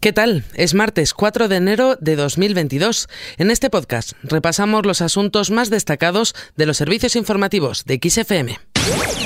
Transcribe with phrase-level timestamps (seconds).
[0.00, 0.44] ¿Qué tal?
[0.54, 3.06] Es martes 4 de enero de 2022.
[3.36, 8.58] En este podcast repasamos los asuntos más destacados de los servicios informativos de XFM.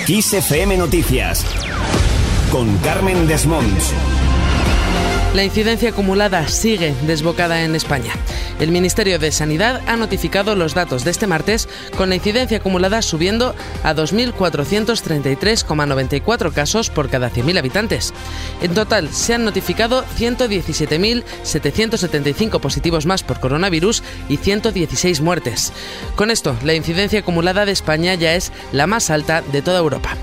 [0.08, 1.46] XFM Noticias
[2.50, 3.92] con Carmen Desmonts.
[5.34, 8.12] La incidencia acumulada sigue desbocada en España.
[8.60, 13.02] El Ministerio de Sanidad ha notificado los datos de este martes con la incidencia acumulada
[13.02, 18.14] subiendo a 2.433,94 casos por cada 100.000 habitantes.
[18.62, 25.72] En total se han notificado 117.775 positivos más por coronavirus y 116 muertes.
[26.14, 30.16] Con esto, la incidencia acumulada de España ya es la más alta de toda Europa.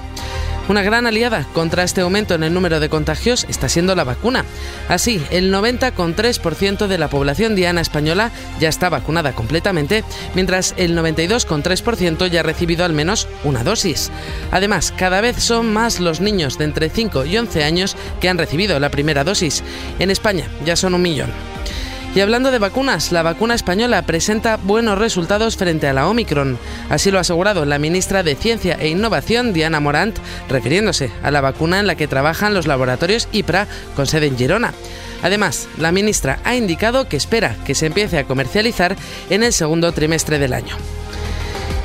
[0.71, 4.45] Una gran aliada contra este aumento en el número de contagios está siendo la vacuna.
[4.87, 12.27] Así, el 90,3% de la población diana española ya está vacunada completamente, mientras el 92,3%
[12.27, 14.11] ya ha recibido al menos una dosis.
[14.51, 18.37] Además, cada vez son más los niños de entre 5 y 11 años que han
[18.37, 19.65] recibido la primera dosis.
[19.99, 21.50] En España ya son un millón.
[22.13, 26.59] Y hablando de vacunas, la vacuna española presenta buenos resultados frente a la Omicron.
[26.89, 30.17] Así lo ha asegurado la ministra de Ciencia e Innovación, Diana Morant,
[30.49, 34.73] refiriéndose a la vacuna en la que trabajan los laboratorios IPRA con sede en Girona.
[35.23, 38.97] Además, la ministra ha indicado que espera que se empiece a comercializar
[39.29, 40.75] en el segundo trimestre del año.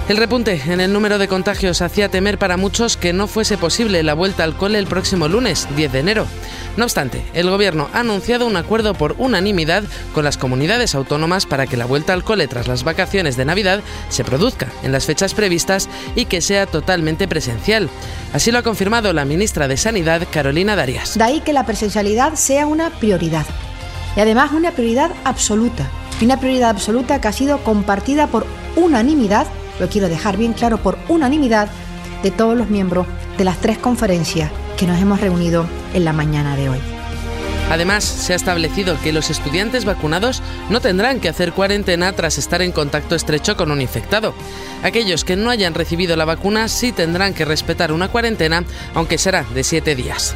[0.09, 4.05] El repunte en el número de contagios hacía temer para muchos que no fuese posible
[4.05, 6.27] la vuelta al cole el próximo lunes, 10 de enero.
[6.77, 9.83] No obstante, el Gobierno ha anunciado un acuerdo por unanimidad
[10.15, 13.81] con las comunidades autónomas para que la vuelta al cole tras las vacaciones de Navidad
[14.09, 17.91] se produzca en las fechas previstas y que sea totalmente presencial.
[18.33, 21.19] Así lo ha confirmado la ministra de Sanidad, Carolina Darias.
[21.19, 23.47] De ahí que la presencialidad sea una prioridad.
[24.17, 25.91] Y además una prioridad absoluta.
[26.23, 28.47] Una prioridad absoluta que ha sido compartida por
[28.77, 31.69] unanimidad lo quiero dejar bien claro por unanimidad
[32.23, 33.07] de todos los miembros
[33.39, 36.96] de las tres conferencias que nos hemos reunido en la mañana de hoy.
[37.69, 42.63] Además, se ha establecido que los estudiantes vacunados no tendrán que hacer cuarentena tras estar
[42.63, 44.35] en contacto estrecho con un infectado.
[44.85, 48.65] Aquellos que no hayan recibido la vacuna sí tendrán que respetar una cuarentena,
[48.95, 50.35] aunque será de siete días.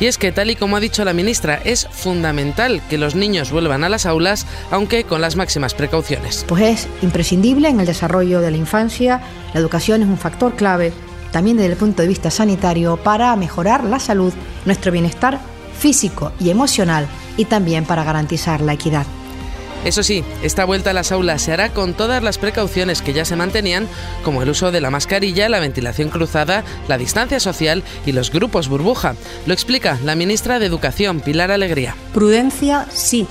[0.00, 3.50] Y es que, tal y como ha dicho la ministra, es fundamental que los niños
[3.50, 6.44] vuelvan a las aulas, aunque con las máximas precauciones.
[6.46, 9.22] Pues es imprescindible en el desarrollo de la infancia,
[9.54, 10.92] la educación es un factor clave,
[11.32, 14.34] también desde el punto de vista sanitario, para mejorar la salud,
[14.66, 15.40] nuestro bienestar
[15.78, 17.06] físico y emocional
[17.36, 19.06] y también para garantizar la equidad.
[19.84, 23.24] Eso sí, esta vuelta a las aulas se hará con todas las precauciones que ya
[23.24, 23.86] se mantenían,
[24.24, 28.68] como el uso de la mascarilla, la ventilación cruzada, la distancia social y los grupos
[28.68, 29.14] burbuja.
[29.46, 31.94] Lo explica la ministra de Educación, Pilar Alegría.
[32.12, 33.28] Prudencia, sí.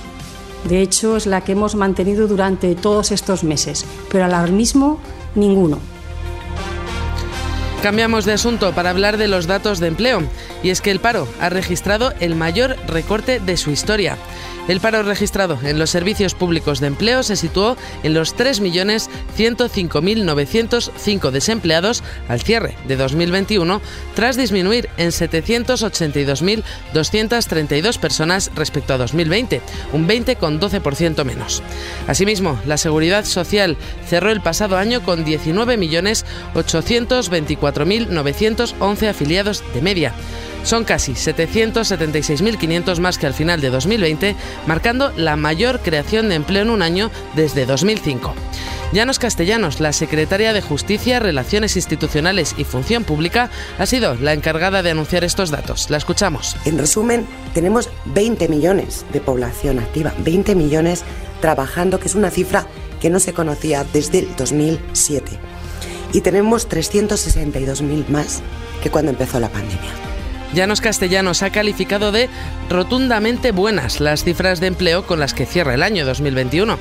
[0.64, 4.98] De hecho, es la que hemos mantenido durante todos estos meses, pero alarmismo,
[5.34, 5.78] ninguno.
[7.82, 10.22] Cambiamos de asunto para hablar de los datos de empleo.
[10.62, 14.16] Y es que el paro ha registrado el mayor recorte de su historia.
[14.68, 22.02] El paro registrado en los servicios públicos de empleo se situó en los 3.105.905 desempleados
[22.28, 23.80] al cierre de 2021,
[24.16, 29.60] tras disminuir en 782.232 personas respecto a 2020,
[29.92, 31.62] un 20,12% menos.
[32.08, 33.76] Asimismo, la Seguridad Social
[34.08, 35.24] cerró el pasado año con
[37.74, 40.12] 19.824.911 afiliados de media.
[40.62, 44.34] Son casi 776.500 más que al final de 2020,
[44.66, 48.34] marcando la mayor creación de empleo en un año desde 2005.
[48.92, 54.82] Llanos Castellanos, la secretaria de Justicia, Relaciones Institucionales y Función Pública, ha sido la encargada
[54.82, 55.90] de anunciar estos datos.
[55.90, 56.56] La escuchamos.
[56.64, 61.04] En resumen, tenemos 20 millones de población activa, 20 millones
[61.40, 62.66] trabajando, que es una cifra
[63.00, 65.38] que no se conocía desde el 2007.
[66.12, 68.42] Y tenemos 362.000 más
[68.82, 69.90] que cuando empezó la pandemia.
[70.54, 72.28] Llanos Castellanos ha calificado de
[72.70, 76.78] rotundamente buenas las cifras de empleo con las que cierra el año 2021.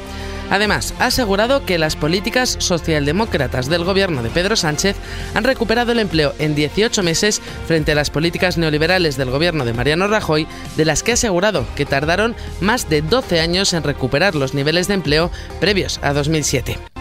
[0.49, 4.95] Además, ha asegurado que las políticas socialdemócratas del gobierno de Pedro Sánchez
[5.33, 9.73] han recuperado el empleo en 18 meses frente a las políticas neoliberales del gobierno de
[9.73, 10.47] Mariano Rajoy,
[10.77, 14.87] de las que ha asegurado que tardaron más de 12 años en recuperar los niveles
[14.87, 16.94] de empleo previos a 2007.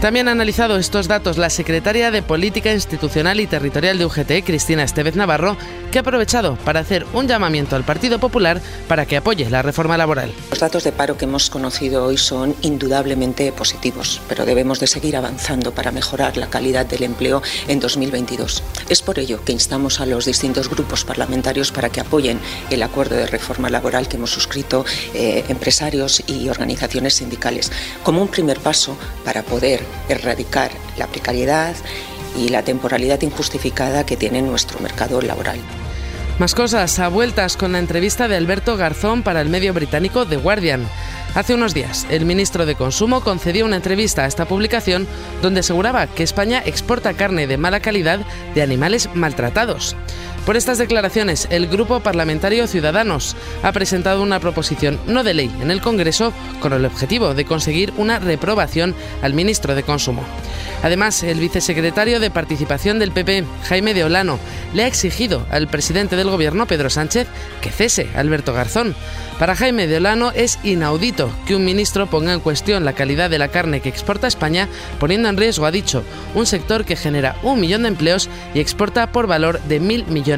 [0.00, 4.84] También ha analizado estos datos la secretaria de Política Institucional y Territorial de UGT, Cristina
[4.84, 5.56] Estevez Navarro,
[5.90, 9.98] que ha aprovechado para hacer un llamamiento al Partido Popular para que apoye la reforma
[9.98, 10.32] laboral.
[10.50, 15.16] Los datos de paro que hemos conocido hoy son indudablemente positivos, pero debemos de seguir
[15.16, 18.62] avanzando para mejorar la calidad del empleo en 2022.
[18.88, 22.38] Es por ello que instamos a los distintos grupos parlamentarios para que apoyen
[22.70, 27.72] el acuerdo de reforma laboral que hemos suscrito eh, empresarios y organizaciones sindicales,
[28.04, 31.74] como un primer paso para poder erradicar la precariedad
[32.36, 35.58] y la temporalidad injustificada que tiene nuestro mercado laboral.
[36.38, 40.36] Más cosas, a vueltas con la entrevista de Alberto Garzón para el medio británico The
[40.36, 40.88] Guardian.
[41.34, 45.08] Hace unos días, el ministro de Consumo concedió una entrevista a esta publicación
[45.42, 48.20] donde aseguraba que España exporta carne de mala calidad
[48.54, 49.96] de animales maltratados.
[50.48, 55.70] Por estas declaraciones, el Grupo Parlamentario Ciudadanos ha presentado una proposición no de ley en
[55.70, 60.24] el Congreso con el objetivo de conseguir una reprobación al ministro de Consumo.
[60.82, 64.38] Además, el vicesecretario de Participación del PP, Jaime de Olano,
[64.72, 67.28] le ha exigido al presidente del Gobierno, Pedro Sánchez,
[67.60, 68.94] que cese Alberto Garzón.
[69.38, 73.38] Para Jaime de Olano es inaudito que un ministro ponga en cuestión la calidad de
[73.38, 74.66] la carne que exporta España,
[74.98, 76.02] poniendo en riesgo, ha dicho,
[76.34, 80.37] un sector que genera un millón de empleos y exporta por valor de mil millones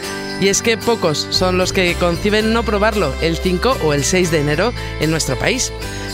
[0.41, 4.31] Y es que pocos son los que conciben no probarlo el 5 o el 6
[4.31, 5.71] de enero en nuestro país.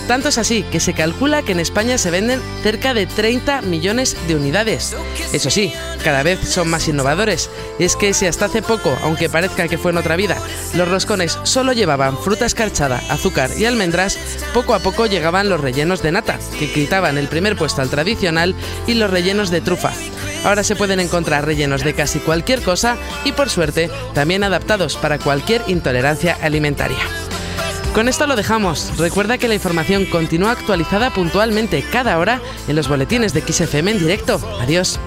[0.07, 4.15] Tanto es así que se calcula que en España se venden cerca de 30 millones
[4.27, 4.95] de unidades.
[5.31, 7.50] Eso sí, cada vez son más innovadores.
[7.79, 10.38] Y es que si hasta hace poco, aunque parezca que fue en otra vida,
[10.75, 14.18] los roscones solo llevaban fruta escarchada, azúcar y almendras,
[14.53, 18.56] poco a poco llegaban los rellenos de nata, que quitaban el primer puesto al tradicional,
[18.88, 19.91] y los rellenos de trufa.
[20.43, 25.19] Ahora se pueden encontrar rellenos de casi cualquier cosa y por suerte también adaptados para
[25.19, 26.97] cualquier intolerancia alimentaria.
[27.93, 28.93] Con esto lo dejamos.
[28.97, 33.99] Recuerda que la información continúa actualizada puntualmente cada hora en los boletines de XFM en
[33.99, 34.39] directo.
[34.61, 34.99] Adiós.